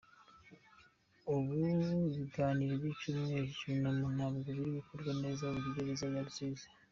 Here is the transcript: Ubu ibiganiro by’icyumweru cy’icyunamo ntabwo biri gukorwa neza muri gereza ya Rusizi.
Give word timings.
Ubu 1.33 1.55
ibiganiro 2.07 2.73
by’icyumweru 2.81 3.45
cy’icyunamo 3.57 4.05
ntabwo 4.15 4.47
biri 4.57 4.71
gukorwa 4.77 5.11
neza 5.21 5.43
muri 5.53 5.69
gereza 5.75 6.05
ya 6.13 6.25
Rusizi. 6.27 6.67